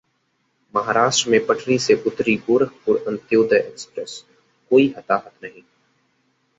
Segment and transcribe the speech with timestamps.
[0.73, 4.23] महाराष्ट्र में पटरी से उतरी गोरखपुर अंत्योदय एक्सप्रेस,
[4.71, 5.61] कोई हताहत नहीं